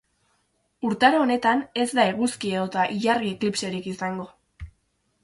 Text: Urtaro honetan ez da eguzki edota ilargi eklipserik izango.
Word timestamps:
Urtaro 0.87 1.19
honetan 1.25 1.61
ez 1.83 1.87
da 1.99 2.05
eguzki 2.13 2.53
edota 2.61 2.87
ilargi 2.95 3.29
eklipserik 3.35 3.91
izango. 3.93 4.27